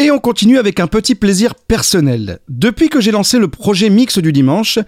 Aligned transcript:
Et 0.00 0.10
on 0.10 0.18
continue 0.18 0.56
avec 0.56 0.80
un 0.80 0.86
petit 0.86 1.14
plaisir 1.14 1.54
personnel. 1.54 2.38
Depuis 2.48 2.88
que 2.88 3.02
j'ai 3.02 3.10
lancé 3.10 3.38
le 3.38 3.48
projet 3.48 3.90
Mix 3.90 4.16
du 4.16 4.32
dimanche, 4.32 4.78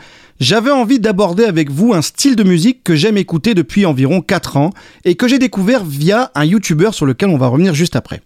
j'avais 0.41 0.71
envie 0.71 1.01
d'aborder 1.01 1.45
avec 1.45 1.71
vous 1.71 1.93
un 1.93 2.01
style 2.01 2.35
de 2.35 2.43
musique 2.43 2.83
que 2.83 2.97
j'aime 2.97 3.19
écouter 3.19 3.53
depuis 3.53 3.85
environ 3.85 4.23
4 4.23 4.57
ans 4.57 4.71
et 5.05 5.15
que 5.15 5.29
j'ai 5.29 5.39
découvert 5.39 5.85
via 5.85 6.33
un 6.35 6.47
YouTuber 6.47 6.93
sur 6.93 7.05
lequel 7.05 7.29
on 7.29 7.37
va 7.37 7.49
revenir 7.49 7.75
juste 7.75 7.95
après. 7.95 8.23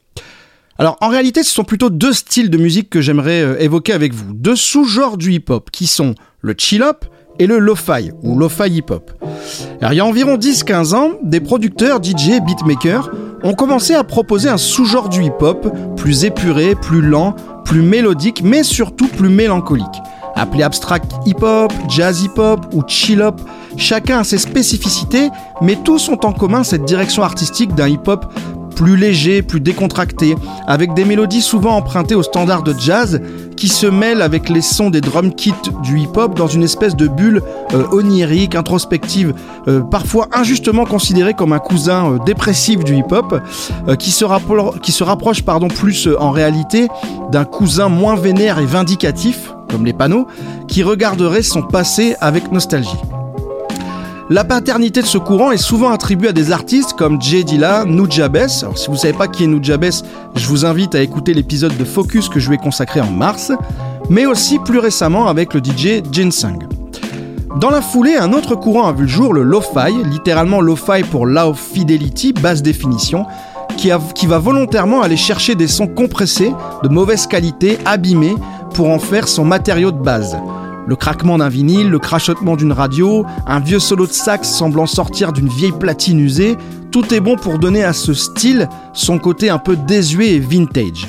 Alors 0.79 0.97
en 1.01 1.09
réalité 1.09 1.43
ce 1.43 1.53
sont 1.53 1.65
plutôt 1.65 1.91
deux 1.91 2.13
styles 2.13 2.51
de 2.51 2.57
musique 2.57 2.89
que 2.89 3.01
j'aimerais 3.01 3.43
euh, 3.43 3.61
évoquer 3.61 3.93
avec 3.93 4.15
vous, 4.15 4.33
deux 4.33 4.55
sous-genres 4.55 5.17
du 5.17 5.33
hip-hop 5.33 5.73
qui 5.73 5.89
sont 5.89 6.15
le 6.41 6.55
chill-up 6.57 7.05
et 7.41 7.49
le 7.49 7.59
lo-fi 7.59 8.13
ou 8.23 8.39
lo-fi 8.39 8.71
hip-hop. 8.71 9.11
Alors 9.81 9.93
il 9.93 9.97
y 9.97 10.01
a 10.01 10.07
environ 10.07 10.37
10-15 10.37 10.95
ans, 10.95 11.19
des 11.25 11.41
producteurs, 11.41 12.01
DJ, 12.01 12.41
beatmakers 12.47 13.11
ont 13.47 13.55
commencé 13.55 13.95
à 13.95 14.03
proposer 14.03 14.49
un 14.49 14.59
sous-genre 14.59 15.09
du 15.09 15.23
hip-hop 15.23 15.69
plus 15.97 16.25
épuré, 16.25 16.75
plus 16.75 17.01
lent, 17.01 17.35
plus 17.65 17.81
mélodique, 17.81 18.43
mais 18.43 18.63
surtout 18.63 19.07
plus 19.09 19.29
mélancolique. 19.29 19.87
Appelé 20.35 20.65
abstract 20.65 21.13
hip-hop, 21.25 21.73
jazz 21.89 22.23
hip-hop 22.23 22.67
ou 22.75 22.83
chill-hop, 22.87 23.41
chacun 23.77 24.19
a 24.19 24.25
ses 24.25 24.39
spécificités, 24.39 25.31
mais 25.63 25.77
tous 25.77 26.09
ont 26.09 26.19
en 26.25 26.33
commun 26.33 26.65
cette 26.65 26.85
direction 26.85 27.23
artistique 27.23 27.75
d'un 27.75 27.89
hip-hop 27.89 28.27
plus 28.77 28.97
léger, 28.97 29.43
plus 29.43 29.59
décontracté, 29.59 30.37
avec 30.67 30.95
des 30.95 31.05
mélodies 31.05 31.43
souvent 31.43 31.77
empruntées 31.77 32.15
aux 32.15 32.23
standards 32.23 32.63
de 32.63 32.75
jazz 32.79 33.21
qui 33.57 33.69
se 33.69 33.87
mêlent 33.87 34.23
avec 34.23 34.49
les 34.49 34.61
sons 34.61 34.91
des 34.91 35.01
drum 35.01 35.35
kits 35.35 35.53
du 35.83 35.99
hip-hop 35.99 36.37
dans 36.37 36.47
une 36.47 36.63
espèce 36.63 36.95
de 36.95 37.09
bulle 37.09 37.43
euh, 37.75 37.87
onirique, 37.91 38.55
introspective, 38.55 39.35
euh, 39.67 39.81
parfois 39.81 40.29
injustement 40.33 40.85
considérée 40.85 41.35
comme 41.35 41.53
un 41.53 41.59
cousin 41.59 42.13
euh, 42.13 42.19
dépressif 42.25 42.85
du 42.85 42.97
hip-hop, 42.97 43.41
qui, 43.99 44.11
se 44.11 44.25
rapproche 45.05 45.43
plus 45.43 46.09
en 46.19 46.31
réalité 46.31 46.89
d'un 47.33 47.45
cousin 47.45 47.89
moins 47.89 48.15
vénère 48.15 48.59
et 48.59 48.67
vindicatif, 48.67 49.55
comme 49.71 49.87
les 49.87 49.95
panneaux, 49.95 50.27
qui 50.69 50.83
regarderait 50.83 51.43
son 51.43 51.63
passé 51.63 52.15
avec 52.21 52.53
nostalgie. 52.53 52.99
La 54.29 54.43
paternité 54.43 55.03
de 55.03 55.07
ce 55.07 55.19
courant 55.19 55.53
est 55.53 55.57
souvent 55.57 55.91
attribuée 55.91 56.31
à 56.31 56.33
des 56.33 56.51
artistes 56.51 56.95
comme 56.95 57.23
Jay 57.23 57.45
Dilla, 57.45 57.85
Nujabes. 57.85 58.49
Alors 58.61 58.77
si 58.77 58.89
vous 58.89 58.95
ne 58.95 58.99
savez 58.99 59.13
pas 59.13 59.29
qui 59.29 59.45
est 59.45 59.47
Nujabes, 59.47 60.03
je 60.35 60.47
vous 60.49 60.65
invite 60.65 60.97
à 60.97 61.01
écouter 61.01 61.33
l'épisode 61.33 61.77
de 61.77 61.85
Focus 61.85 62.29
que 62.29 62.41
je 62.41 62.49
lui 62.49 62.57
ai 62.57 62.59
consacré 62.59 63.01
en 63.01 63.11
mars, 63.13 63.53
mais 64.11 64.27
aussi 64.27 64.59
plus 64.59 64.81
récemment 64.81 65.29
avec 65.29 65.55
le 65.55 65.61
DJ 65.61 66.03
Ginseng. 66.11 66.59
Dans 67.61 67.71
la 67.71 67.81
foulée, 67.81 68.17
un 68.17 68.33
autre 68.33 68.57
courant 68.57 68.89
a 68.89 68.93
vu 68.93 69.03
le 69.03 69.09
jour, 69.09 69.33
le 69.33 69.45
lo-fi, 69.45 69.93
littéralement 70.11 70.61
lo-fi 70.61 71.05
pour 71.09 71.25
low 71.25 71.55
fidelity, 71.55 72.33
basse 72.33 72.63
définition, 72.63 73.27
qui, 73.77 73.91
qui 74.17 74.27
va 74.27 74.41
volontairement 74.41 75.03
aller 75.03 75.17
chercher 75.17 75.55
des 75.55 75.69
sons 75.69 75.87
compressés, 75.87 76.53
de 76.83 76.89
mauvaise 76.89 77.29
qualité, 77.29 77.79
abîmés, 77.85 78.35
pour 78.75 78.91
en 78.91 78.99
faire 78.99 79.29
son 79.29 79.45
matériau 79.45 79.93
de 79.93 80.03
base. 80.03 80.37
Le 80.87 80.95
craquement 80.95 81.39
d'un 81.39 81.49
vinyle, 81.49 81.91
le 81.91 81.99
crachotement 81.99 82.55
d'une 82.55 82.73
radio, 82.73 83.27
un 83.47 83.59
vieux 83.59 83.81
solo 83.81 84.07
de 84.07 84.13
sax 84.13 84.49
semblant 84.49 84.87
sortir 84.87 85.33
d'une 85.33 85.49
vieille 85.49 85.73
platine 85.73 86.21
usée, 86.21 86.57
tout 86.93 87.13
est 87.13 87.21
bon 87.21 87.35
pour 87.35 87.59
donner 87.59 87.83
à 87.83 87.93
ce 87.93 88.15
style 88.15 88.69
son 88.93 89.19
côté 89.19 89.51
un 89.51 89.59
peu 89.59 89.77
désuet 89.77 90.35
et 90.35 90.39
vintage. 90.39 91.09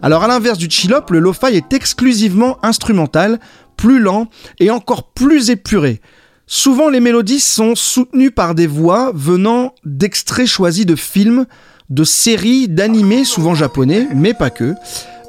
Alors 0.00 0.24
à 0.24 0.28
l'inverse 0.28 0.56
du 0.56 0.70
chill-up, 0.70 1.10
le 1.10 1.18
lo-fi 1.18 1.54
est 1.54 1.74
exclusivement 1.74 2.56
instrumental, 2.62 3.38
plus 3.76 3.98
lent 4.00 4.28
et 4.60 4.70
encore 4.70 5.10
plus 5.10 5.50
épuré. 5.50 6.00
Souvent 6.46 6.88
les 6.88 7.00
mélodies 7.00 7.40
sont 7.40 7.74
soutenues 7.74 8.30
par 8.30 8.54
des 8.54 8.66
voix 8.66 9.12
venant 9.14 9.74
d'extraits 9.84 10.46
choisis 10.46 10.86
de 10.86 10.96
films, 10.96 11.44
de 11.90 12.04
séries, 12.04 12.68
d'animés, 12.68 13.24
souvent 13.24 13.54
japonais, 13.54 14.08
mais 14.14 14.32
pas 14.32 14.48
que, 14.48 14.74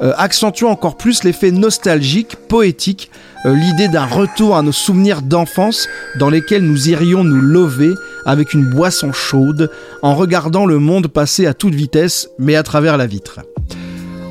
euh, 0.01 0.13
accentuant 0.17 0.69
encore 0.69 0.97
plus 0.97 1.23
l'effet 1.23 1.51
nostalgique, 1.51 2.35
poétique 2.47 3.11
euh, 3.45 3.53
l'idée 3.53 3.87
d'un 3.87 4.05
retour 4.05 4.55
à 4.55 4.61
nos 4.61 4.71
souvenirs 4.71 5.21
d'enfance 5.21 5.87
dans 6.17 6.29
lesquels 6.29 6.63
nous 6.63 6.89
irions 6.89 7.23
nous 7.23 7.41
lever 7.41 7.93
avec 8.25 8.53
une 8.53 8.65
boisson 8.65 9.11
chaude 9.11 9.71
en 10.01 10.15
regardant 10.15 10.65
le 10.65 10.79
monde 10.79 11.07
passer 11.07 11.45
à 11.47 11.53
toute 11.53 11.73
vitesse 11.75 12.29
mais 12.37 12.55
à 12.55 12.63
travers 12.63 12.97
la 12.97 13.07
vitre. 13.07 13.39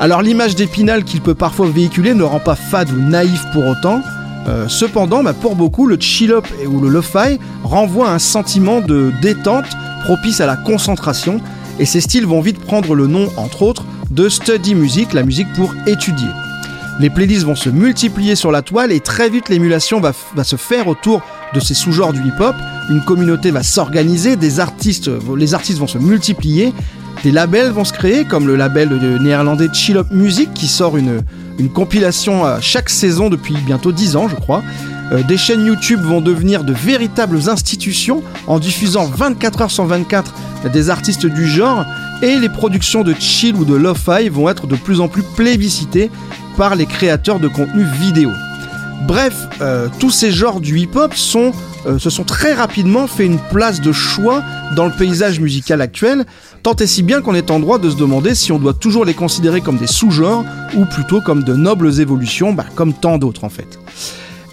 Alors 0.01 0.23
l'image 0.23 0.55
d'épinal 0.55 1.05
qu'il 1.05 1.21
peut 1.21 1.35
parfois 1.35 1.67
véhiculer 1.67 2.15
ne 2.15 2.23
rend 2.23 2.41
pas 2.41 2.55
fade 2.55 2.91
ou 2.91 3.01
naïf 3.01 3.45
pour 3.53 3.67
autant, 3.67 4.01
euh, 4.49 4.67
cependant, 4.69 5.23
bah, 5.23 5.35
pour 5.35 5.57
beaucoup, 5.57 5.87
le 5.87 5.99
chill-up 6.01 6.47
ou 6.67 6.81
le 6.81 6.89
lo-fi 6.89 7.39
renvoie 7.65 8.09
un 8.09 8.19
sentiment 8.19 8.81
de 8.81 9.13
détente 9.21 9.67
propice 10.05 10.41
à 10.41 10.47
la 10.47 10.57
concentration, 10.57 11.41
et 11.79 11.85
ces 11.85 12.01
styles 12.01 12.27
vont 12.27 12.41
vite 12.41 12.59
prendre 12.59 12.95
le 12.95 13.07
nom, 13.07 13.29
entre 13.37 13.63
autres, 13.63 13.85
de 14.11 14.29
study 14.29 14.75
music, 14.75 15.13
la 15.13 15.23
musique 15.23 15.53
pour 15.55 15.75
étudier. 15.87 16.29
Les 17.01 17.11
playlists 17.11 17.45
vont 17.45 17.55
se 17.55 17.71
multiplier 17.71 18.35
sur 18.35 18.51
la 18.51 18.63
toile 18.63 18.91
et 18.91 19.01
très 19.01 19.29
vite 19.29 19.49
l'émulation 19.49 20.01
va, 20.01 20.13
se 20.43 20.57
faire 20.57 20.89
autour 20.89 21.23
de 21.55 21.61
ces 21.61 21.75
sous-genres 21.75 22.13
du 22.13 22.21
hip-hop. 22.21 22.57
Une 22.91 23.05
communauté 23.05 23.51
va 23.51 23.63
s'organiser, 23.63 24.37
des 24.37 24.61
artistes, 24.61 25.11
les 25.37 25.55
artistes 25.55 25.79
vont 25.79 25.87
se 25.87 25.99
multiplier, 25.99 26.73
des 27.23 27.31
labels 27.31 27.71
vont 27.71 27.85
se 27.85 27.93
créer 27.93 28.25
comme 28.25 28.47
le 28.47 28.57
label 28.57 28.89
néerlandais 29.21 29.69
Chill 29.73 29.97
Up 29.97 30.09
Music 30.11 30.53
qui 30.55 30.67
sort 30.67 30.97
une, 30.97 31.23
une 31.59 31.69
compilation 31.69 32.45
à 32.45 32.61
chaque 32.61 32.89
saison 32.89 33.29
depuis 33.31 33.55
bientôt 33.65 33.93
10 33.93 34.17
ans 34.17 34.29
je 34.29 34.37
crois. 34.37 34.63
Euh, 35.13 35.23
des 35.23 35.39
chaînes 35.39 35.65
YouTube 35.65 36.01
vont 36.03 36.21
devenir 36.21 36.65
de 36.65 36.73
véritables 36.73 37.49
institutions 37.49 38.23
en 38.47 38.59
diffusant 38.59 39.07
24 39.07 39.63
heures 39.63 39.71
sur 39.71 39.87
24 39.87 40.35
des 40.73 40.91
artistes 40.91 41.27
du 41.27 41.47
genre 41.47 41.85
et 42.21 42.37
les 42.37 42.49
productions 42.49 43.05
de 43.05 43.15
chill 43.19 43.55
ou 43.55 43.65
de 43.65 43.75
lo-fi 43.75 44.29
vont 44.29 44.49
être 44.49 44.67
de 44.67 44.77
plus 44.77 45.01
en 45.01 45.09
plus 45.09 45.23
plébiscitées 45.23 46.11
par 46.57 46.75
les 46.75 46.87
créateurs 46.87 47.39
de 47.39 47.49
contenu 47.49 47.85
vidéo. 47.85 48.31
Bref, 49.07 49.47
euh, 49.61 49.89
tous 50.01 50.11
ces 50.11 50.33
genres 50.33 50.61
du 50.61 50.81
hip-hop 50.81 51.15
sont, 51.15 51.53
euh, 51.87 51.99
se 51.99 52.11
sont 52.11 52.25
très 52.25 52.53
rapidement 52.53 53.07
fait 53.07 53.25
une 53.25 53.39
place 53.39 53.81
de 53.81 53.93
choix 53.93 54.43
dans 54.75 54.85
le 54.85 54.93
paysage 54.93 55.39
musical 55.39 55.81
actuel, 55.81 56.27
tant 56.63 56.75
et 56.75 56.87
si 56.87 57.03
bien 57.03 57.23
qu'on 57.23 57.35
est 57.35 57.51
en 57.51 57.61
droit 57.61 57.79
de 57.79 57.89
se 57.89 57.97
demander 57.97 58.35
si 58.35 58.51
on 58.51 58.59
doit 58.59 58.75
toujours 58.75 59.05
les 59.05 59.15
considérer 59.15 59.61
comme 59.61 59.79
des 59.79 59.87
sous-genres 59.87 60.45
ou 60.77 60.85
plutôt 60.85 61.21
comme 61.21 61.45
de 61.45 61.55
nobles 61.55 62.01
évolutions, 62.01 62.53
bah, 62.53 62.67
comme 62.75 62.93
tant 62.93 63.19
d'autres 63.19 63.45
en 63.45 63.49
fait. 63.49 63.79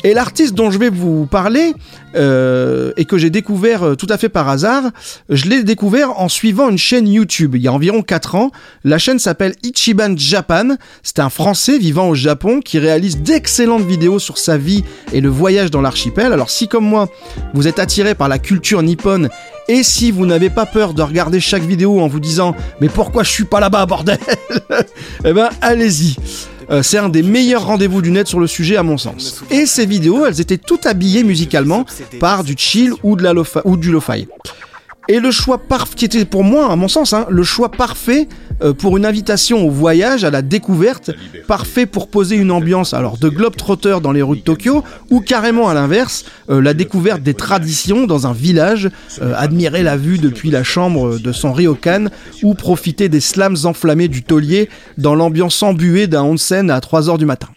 Et 0.05 0.13
l'artiste 0.13 0.53
dont 0.53 0.69
je 0.69 0.77
vais 0.77 0.91
vous 0.91 1.25
parler, 1.25 1.73
euh, 2.16 2.91
et 2.95 3.05
que 3.05 3.17
j'ai 3.17 3.31
découvert 3.31 3.81
euh, 3.81 3.95
tout 3.95 4.05
à 4.07 4.19
fait 4.19 4.29
par 4.29 4.47
hasard, 4.47 4.83
je 5.29 5.45
l'ai 5.45 5.63
découvert 5.63 6.19
en 6.19 6.29
suivant 6.29 6.69
une 6.69 6.77
chaîne 6.77 7.07
YouTube 7.07 7.55
il 7.55 7.63
y 7.63 7.67
a 7.67 7.73
environ 7.73 8.03
4 8.03 8.35
ans. 8.35 8.51
La 8.83 8.99
chaîne 8.99 9.17
s'appelle 9.17 9.55
Ichiban 9.63 10.13
Japan. 10.15 10.75
C'est 11.01 11.17
un 11.17 11.31
Français 11.31 11.79
vivant 11.79 12.07
au 12.07 12.13
Japon 12.13 12.59
qui 12.59 12.77
réalise 12.77 13.17
d'excellentes 13.17 13.81
vidéos 13.81 14.19
sur 14.19 14.38
sa 14.38 14.59
vie 14.59 14.83
et 15.11 15.21
le 15.21 15.29
voyage 15.29 15.71
dans 15.71 15.81
l'archipel. 15.81 16.33
Alors 16.33 16.51
si 16.51 16.67
comme 16.67 16.85
moi, 16.85 17.09
vous 17.55 17.67
êtes 17.67 17.79
attiré 17.79 18.13
par 18.13 18.29
la 18.29 18.38
culture 18.38 18.83
nippone 18.83 19.29
et 19.67 19.81
si 19.81 20.11
vous 20.11 20.27
n'avez 20.27 20.51
pas 20.51 20.67
peur 20.67 20.94
de 20.94 21.01
regarder 21.01 21.39
chaque 21.39 21.63
vidéo 21.63 21.99
en 21.99 22.07
vous 22.07 22.19
disant 22.19 22.55
mais 22.79 22.89
pourquoi 22.89 23.23
je 23.23 23.31
suis 23.31 23.45
pas 23.45 23.59
là-bas 23.59 23.88
bordel? 23.88 24.19
Eh 25.25 25.33
ben 25.33 25.49
allez-y. 25.61 26.15
Euh, 26.69 26.83
c'est 26.83 26.97
un 26.97 27.09
des 27.09 27.23
meilleurs 27.23 27.65
rendez-vous 27.65 28.01
du 28.01 28.11
net 28.11 28.27
sur 28.27 28.39
le 28.39 28.47
sujet 28.47 28.77
à 28.77 28.83
mon 28.83 28.97
sens. 28.97 29.43
Et 29.51 29.65
ces 29.65 29.85
vidéos, 29.85 30.25
elles 30.25 30.41
étaient 30.41 30.57
toutes 30.57 30.85
habillées 30.85 31.23
musicalement 31.23 31.85
par 32.19 32.43
du 32.43 32.55
chill 32.57 32.93
ou, 33.03 33.15
de 33.15 33.23
la 33.23 33.33
ou 33.65 33.77
du 33.77 33.91
lo-fi. 33.91 34.27
Et 35.07 35.19
le 35.19 35.29
choix 35.29 35.59
parfait, 35.59 35.95
qui 35.95 36.05
était 36.05 36.25
pour 36.25 36.43
moi, 36.43 36.71
à 36.71 36.75
mon 36.75 36.88
sens, 36.88 37.13
hein, 37.13 37.27
le 37.29 37.43
choix 37.43 37.69
parfait 37.69 38.27
euh, 38.63 38.73
pour 38.73 38.97
une 38.97 39.05
invitation 39.05 39.67
au 39.67 39.69
voyage, 39.69 40.23
à 40.23 40.31
la 40.31 40.41
découverte, 40.41 41.11
parfait 41.47 41.85
pour 41.85 42.07
poser 42.07 42.35
une 42.38 42.51
ambiance 42.51 42.93
alors 42.93 43.17
de 43.17 43.29
globe-trotter 43.29 43.97
dans 44.01 44.11
les 44.11 44.23
rues 44.23 44.38
de 44.38 44.41
Tokyo, 44.41 44.83
ou 45.11 45.21
carrément 45.21 45.69
à 45.69 45.75
l'inverse, 45.75 46.25
euh, 46.49 46.59
la 46.59 46.73
découverte 46.73 47.21
des 47.21 47.35
traditions 47.35 48.07
dans 48.07 48.25
un 48.25 48.33
village, 48.33 48.89
euh, 49.21 49.33
admirer 49.38 49.83
la 49.83 49.95
vue 49.97 50.17
depuis 50.17 50.49
la 50.49 50.63
chambre 50.63 51.19
de 51.19 51.31
son 51.31 51.53
ryokan, 51.53 52.05
ou 52.41 52.55
profiter 52.55 53.07
des 53.07 53.19
slams 53.19 53.57
enflammés 53.65 54.07
du 54.07 54.23
taulier 54.23 54.69
dans 54.97 55.13
l'ambiance 55.13 55.61
embuée 55.61 56.07
d'un 56.07 56.23
onsen 56.23 56.71
à 56.71 56.79
3h 56.79 57.19
du 57.19 57.25
matin. 57.25 57.50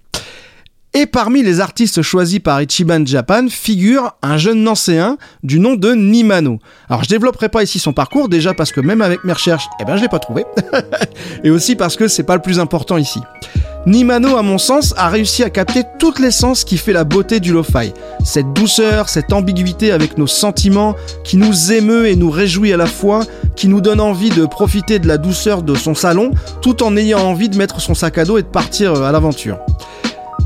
Et 1.01 1.07
parmi 1.07 1.45
les 1.45 1.61
artistes 1.61 2.03
choisis 2.03 2.41
par 2.41 2.61
Ichiban 2.61 3.07
Japan 3.07 3.47
figure 3.49 4.17
un 4.21 4.37
jeune 4.37 4.65
nancéen 4.65 5.17
du 5.45 5.61
nom 5.61 5.77
de 5.77 5.93
Nimano. 5.93 6.59
Alors 6.89 7.05
je 7.05 7.09
développerai 7.09 7.49
pas 7.49 7.63
ici 7.63 7.79
son 7.79 7.93
parcours 7.93 8.29
déjà 8.29 8.53
parce 8.53 8.73
que 8.73 8.81
même 8.81 9.01
avec 9.01 9.23
mes 9.23 9.33
recherches, 9.33 9.69
eh 9.81 9.85
ben 9.85 9.97
je 9.97 10.03
l'ai 10.03 10.09
pas 10.09 10.19
trouvé. 10.19 10.45
et 11.45 11.51
aussi 11.51 11.77
parce 11.77 11.95
que 11.95 12.09
c'est 12.09 12.25
pas 12.25 12.35
le 12.35 12.43
plus 12.43 12.59
important 12.59 12.97
ici. 12.97 13.21
Nimano, 13.87 14.37
à 14.37 14.43
mon 14.43 14.59
sens, 14.59 14.93
a 14.97 15.09
réussi 15.09 15.45
à 15.45 15.51
capter 15.51 15.85
toute 16.01 16.19
l'essence 16.19 16.65
qui 16.65 16.77
fait 16.77 16.93
la 16.93 17.05
beauté 17.05 17.39
du 17.39 17.53
lo-fi. 17.53 17.93
Cette 18.25 18.53
douceur, 18.53 19.09
cette 19.09 19.33
ambiguïté 19.33 19.93
avec 19.93 20.19
nos 20.19 20.27
sentiments, 20.27 20.97
qui 21.23 21.37
nous 21.37 21.73
émeut 21.73 22.09
et 22.09 22.17
nous 22.17 22.29
réjouit 22.29 22.73
à 22.73 22.77
la 22.77 22.87
fois, 22.87 23.25
qui 23.55 23.69
nous 23.69 23.81
donne 23.81 24.01
envie 24.01 24.31
de 24.31 24.47
profiter 24.47 24.99
de 24.99 25.07
la 25.07 25.17
douceur 25.17 25.63
de 25.63 25.77
son 25.77 25.95
salon, 25.95 26.33
tout 26.61 26.83
en 26.83 26.97
ayant 26.97 27.21
envie 27.21 27.49
de 27.49 27.57
mettre 27.57 27.81
son 27.81 27.95
sac 27.95 28.19
à 28.19 28.25
dos 28.25 28.37
et 28.37 28.43
de 28.43 28.49
partir 28.49 29.01
à 29.01 29.13
l'aventure. 29.13 29.59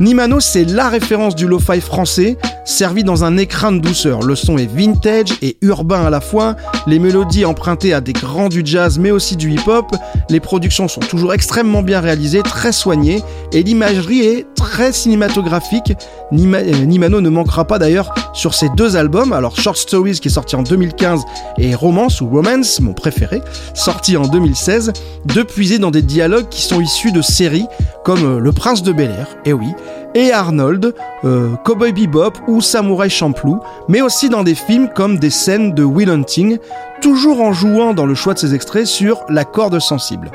Nimano, 0.01 0.41
c'est 0.41 0.65
la 0.65 0.89
référence 0.89 1.35
du 1.35 1.47
lo-fi 1.47 1.81
français, 1.81 2.39
servi 2.65 3.05
dans 3.05 3.25
un 3.25 3.37
écran 3.37 3.73
de 3.73 3.79
douceur. 3.79 4.23
Le 4.23 4.35
son 4.35 4.59
est 4.59 4.73
vintage 4.73 5.33
et 5.43 5.57
urbain 5.63 6.05
à 6.05 6.11
la 6.11 6.21
fois, 6.21 6.57
les 6.87 6.99
mélodies 6.99 7.45
empruntées 7.45 7.93
à 7.93 8.01
des 8.01 8.13
grands 8.13 8.49
du 8.49 8.63
jazz 8.65 8.99
mais 8.99 9.11
aussi 9.11 9.37
du 9.37 9.51
hip-hop, 9.51 9.95
les 10.31 10.41
productions 10.41 10.89
sont 10.89 11.01
toujours 11.01 11.35
extrêmement 11.35 11.83
bien 11.83 12.01
réalisées, 12.01 12.43
très 12.43 12.73
soignées, 12.73 13.23
et 13.53 13.63
l'imagerie 13.63 14.21
est 14.21 14.47
très 14.55 14.93
cinématographique. 14.93 15.93
Euh, 16.33 16.85
Nimano 16.87 17.21
ne 17.21 17.29
manquera 17.29 17.67
pas 17.67 17.79
d'ailleurs 17.79 18.15
sur 18.33 18.55
ces 18.55 18.69
deux 18.71 18.97
albums, 18.97 19.33
alors 19.33 19.57
Short 19.57 19.77
Stories 19.77 20.21
qui 20.21 20.29
est 20.29 20.33
sorti 20.33 20.57
en 20.57 20.63
2015 20.63 21.21
et 21.59 21.75
Romance 21.75 22.21
ou 22.21 22.29
Romance, 22.29 22.81
mon 22.81 22.95
préféré, 22.95 23.41
sorti 23.75 24.17
en 24.17 24.27
2016, 24.27 24.93
de 25.27 25.43
puiser 25.43 25.79
dans 25.79 25.91
des 25.91 26.03
dialogues 26.03 26.49
qui 26.49 26.63
sont 26.63 26.81
issus 26.81 27.13
de 27.13 27.23
séries 27.23 27.67
comme 28.05 28.25
euh, 28.25 28.39
Le 28.39 28.53
Prince 28.53 28.83
de 28.83 28.93
Bel 28.93 29.11
Air, 29.11 29.27
et 29.45 29.51
eh 29.51 29.53
oui, 29.53 29.69
et 30.15 30.33
Arnold, 30.33 30.95
euh, 31.25 31.51
Cowboy 31.65 31.93
Bebop 31.93 32.33
ou 32.47 32.61
Samurai 32.61 33.09
Champloo, 33.09 33.61
mais 33.89 34.03
aussi 34.03 34.29
dans 34.29 34.43
des 34.43 34.55
films 34.55 34.89
comme 34.95 35.19
des 35.19 35.31
scènes 35.31 35.75
de 35.75 35.85
Will 35.85 36.11
Hunting, 36.11 36.59
toujours 37.01 37.41
en 37.41 37.53
jouant 37.53 37.95
dans 37.95 38.07
le 38.07 38.15
choix 38.15 38.35
de 38.35 38.39
ses 38.39 38.55
extraits 38.55 38.87
sur 38.87 39.25
la 39.29 39.45
corde 39.45 39.79
sensible. 39.79 40.31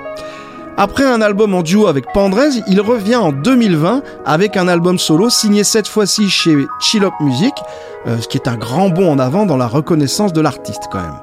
Après 0.79 1.05
un 1.05 1.21
album 1.21 1.55
en 1.55 1.63
duo 1.63 1.87
avec 1.87 2.05
Pandrez, 2.13 2.61
il 2.67 2.81
revient 2.81 3.15
en 3.15 3.31
2020 3.31 4.03
avec 4.25 4.57
un 4.57 4.67
album 4.67 4.99
solo 4.99 5.29
signé 5.29 5.63
cette 5.63 5.87
fois-ci 5.87 6.29
chez 6.29 6.55
Chill 6.79 7.03
Music, 7.19 7.53
euh, 8.05 8.17
ce 8.19 8.27
qui 8.27 8.37
est 8.37 8.47
un 8.47 8.57
grand 8.57 8.89
bond 8.89 9.11
en 9.11 9.17
avant 9.17 9.47
dans 9.47 9.57
la 9.57 9.67
reconnaissance 9.67 10.33
de 10.33 10.41
l'artiste 10.41 10.83
quand 10.91 11.01
même. 11.01 11.19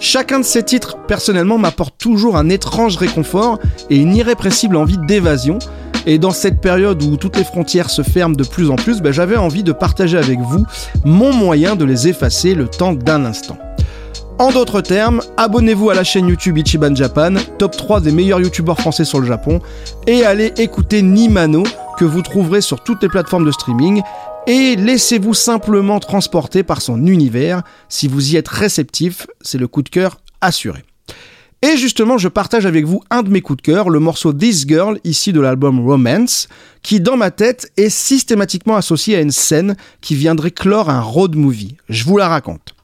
Chacun 0.00 0.40
de 0.40 0.44
ces 0.44 0.62
titres, 0.62 0.96
personnellement, 1.06 1.58
m'apporte 1.58 1.98
toujours 1.98 2.36
un 2.36 2.48
étrange 2.48 2.96
réconfort 2.96 3.58
et 3.90 3.96
une 3.96 4.16
irrépressible 4.16 4.76
envie 4.76 4.96
d'évasion. 4.96 5.58
Et 6.06 6.18
dans 6.18 6.30
cette 6.30 6.60
période 6.60 7.02
où 7.02 7.16
toutes 7.16 7.36
les 7.36 7.44
frontières 7.44 7.90
se 7.90 8.02
ferment 8.02 8.34
de 8.34 8.44
plus 8.44 8.70
en 8.70 8.76
plus, 8.76 9.00
ben, 9.00 9.12
j'avais 9.12 9.36
envie 9.36 9.62
de 9.62 9.72
partager 9.72 10.16
avec 10.16 10.38
vous 10.40 10.64
mon 11.04 11.32
moyen 11.32 11.76
de 11.76 11.84
les 11.84 12.08
effacer 12.08 12.54
le 12.54 12.68
temps 12.68 12.92
d'un 12.92 13.24
instant. 13.24 13.58
En 14.38 14.52
d'autres 14.52 14.80
termes, 14.80 15.20
abonnez-vous 15.36 15.90
à 15.90 15.94
la 15.94 16.02
chaîne 16.02 16.26
YouTube 16.26 16.56
Ichiban 16.56 16.94
Japan, 16.94 17.34
top 17.58 17.76
3 17.76 18.00
des 18.00 18.10
meilleurs 18.10 18.40
youtubeurs 18.40 18.80
français 18.80 19.04
sur 19.04 19.20
le 19.20 19.26
Japon, 19.26 19.60
et 20.06 20.24
allez 20.24 20.54
écouter 20.56 21.02
Nimano, 21.02 21.64
que 21.98 22.06
vous 22.06 22.22
trouverez 22.22 22.62
sur 22.62 22.82
toutes 22.82 23.02
les 23.02 23.10
plateformes 23.10 23.44
de 23.44 23.52
streaming, 23.52 24.00
et 24.46 24.76
laissez-vous 24.76 25.34
simplement 25.34 26.00
transporter 26.00 26.62
par 26.62 26.80
son 26.80 27.06
univers. 27.06 27.62
Si 27.90 28.08
vous 28.08 28.32
y 28.32 28.36
êtes 28.36 28.48
réceptif, 28.48 29.26
c'est 29.42 29.58
le 29.58 29.68
coup 29.68 29.82
de 29.82 29.90
cœur 29.90 30.16
assuré. 30.40 30.84
Et 31.62 31.76
justement, 31.76 32.16
je 32.16 32.28
partage 32.28 32.64
avec 32.64 32.86
vous 32.86 33.02
un 33.10 33.22
de 33.22 33.28
mes 33.28 33.42
coups 33.42 33.58
de 33.58 33.62
cœur, 33.62 33.90
le 33.90 34.00
morceau 34.00 34.32
This 34.32 34.64
Girl, 34.66 34.98
ici 35.04 35.30
de 35.30 35.42
l'album 35.42 35.86
Romance, 35.86 36.48
qui 36.82 37.00
dans 37.00 37.18
ma 37.18 37.30
tête 37.30 37.70
est 37.76 37.90
systématiquement 37.90 38.76
associé 38.76 39.14
à 39.16 39.20
une 39.20 39.30
scène 39.30 39.76
qui 40.00 40.14
viendrait 40.14 40.52
clore 40.52 40.88
un 40.88 41.02
road 41.02 41.36
movie. 41.36 41.76
Je 41.90 42.04
vous 42.04 42.16
la 42.16 42.28
raconte. 42.28 42.74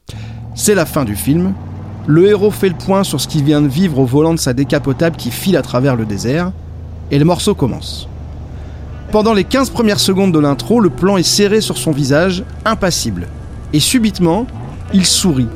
C'est 0.54 0.74
la 0.74 0.84
fin 0.84 1.06
du 1.06 1.16
film. 1.16 1.54
Le 2.06 2.28
héros 2.28 2.50
fait 2.50 2.68
le 2.68 2.74
point 2.74 3.02
sur 3.02 3.18
ce 3.18 3.28
qu'il 3.28 3.44
vient 3.44 3.62
de 3.62 3.66
vivre 3.66 3.98
au 3.98 4.04
volant 4.04 4.34
de 4.34 4.38
sa 4.38 4.52
décapotable 4.52 5.16
qui 5.16 5.30
file 5.30 5.56
à 5.56 5.62
travers 5.62 5.96
le 5.96 6.04
désert, 6.04 6.52
et 7.10 7.18
le 7.18 7.24
morceau 7.24 7.54
commence. 7.54 8.10
Pendant 9.10 9.32
les 9.32 9.44
15 9.44 9.70
premières 9.70 10.00
secondes 10.00 10.32
de 10.32 10.38
l'intro, 10.38 10.80
le 10.80 10.90
plan 10.90 11.16
est 11.16 11.22
serré 11.22 11.62
sur 11.62 11.78
son 11.78 11.92
visage, 11.92 12.44
impassible. 12.66 13.26
Et 13.72 13.80
subitement, 13.80 14.46
il 14.92 15.06
sourit. 15.06 15.48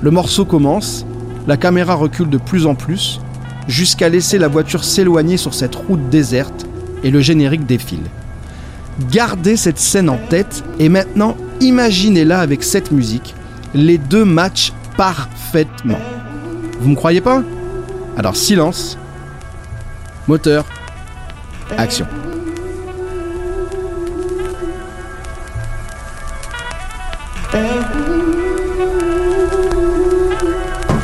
Le 0.00 0.10
morceau 0.10 0.46
commence, 0.46 1.04
la 1.48 1.56
caméra 1.56 1.94
recule 1.94 2.28
de 2.28 2.36
plus 2.36 2.66
en 2.66 2.74
plus, 2.74 3.20
jusqu'à 3.66 4.10
laisser 4.10 4.36
la 4.36 4.48
voiture 4.48 4.84
s'éloigner 4.84 5.38
sur 5.38 5.54
cette 5.54 5.74
route 5.74 6.10
déserte, 6.10 6.66
et 7.02 7.10
le 7.10 7.20
générique 7.20 7.64
défile. 7.64 8.04
Gardez 9.10 9.56
cette 9.56 9.78
scène 9.78 10.10
en 10.10 10.18
tête, 10.28 10.62
et 10.78 10.90
maintenant 10.90 11.36
imaginez-la 11.60 12.40
avec 12.40 12.62
cette 12.62 12.92
musique. 12.92 13.34
Les 13.74 13.96
deux 13.96 14.26
matchent 14.26 14.74
parfaitement. 14.98 15.98
Vous 16.80 16.90
me 16.90 16.94
croyez 16.94 17.22
pas? 17.22 17.42
Alors 18.18 18.36
silence, 18.36 18.98
moteur, 20.26 20.66
action. 21.78 22.06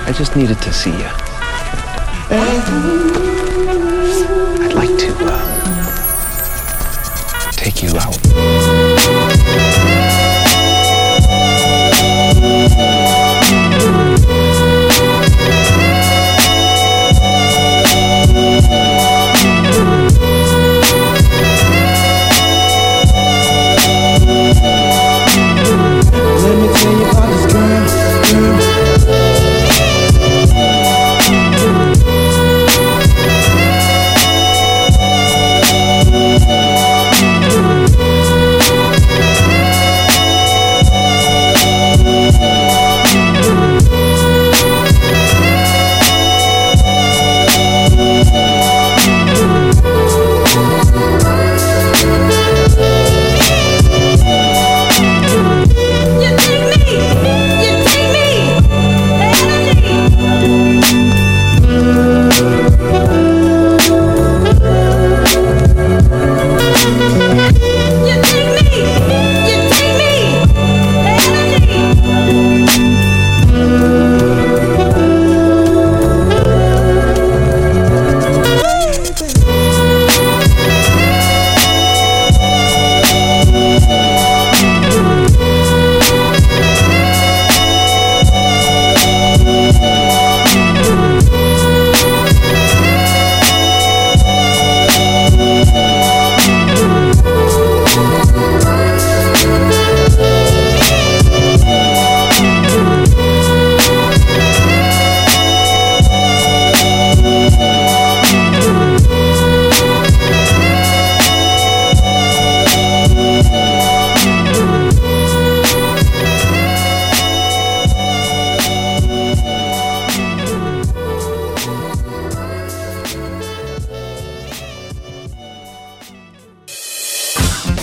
I 0.06 0.12
just 0.12 0.36
needed 0.36 0.60
to 0.62 0.72
see 0.72 0.90
you. 0.90 1.10
I'd 4.62 4.74
like 4.74 4.96
to 4.98 5.14
uh, 5.20 5.40
take 7.52 7.82
you 7.82 7.96
out. 7.96 8.63